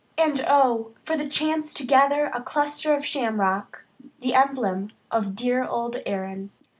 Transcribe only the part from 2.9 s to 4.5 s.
of shamrock, the